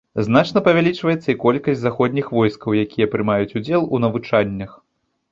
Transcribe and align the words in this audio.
Значна 0.27 0.61
павялічваецца 0.67 1.25
і 1.33 1.35
колькасць 1.43 1.81
заходніх 1.83 2.31
войскаў, 2.37 2.77
якія 2.85 3.09
прымаюць 3.13 3.53
удзел 3.59 3.85
у 3.99 4.01
навучаннях. 4.05 4.71